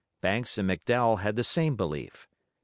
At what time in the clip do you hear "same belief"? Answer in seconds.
1.43-2.27